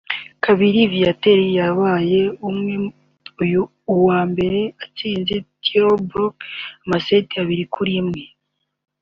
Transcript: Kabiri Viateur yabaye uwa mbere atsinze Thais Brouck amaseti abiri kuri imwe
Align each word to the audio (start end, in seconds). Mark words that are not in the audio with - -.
Kabiri 0.45 0.79
Viateur 0.91 1.39
yabaye 1.59 2.21
uwa 3.95 4.19
mbere 4.31 4.59
atsinze 4.83 5.35
Thais 5.63 5.99
Brouck 6.07 6.35
amaseti 6.85 7.33
abiri 7.41 7.65
kuri 7.75 7.93
imwe 8.01 8.23